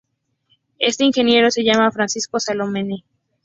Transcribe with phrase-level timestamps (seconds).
[0.79, 3.03] Este ingeniero se llamaba Francisco Salamone.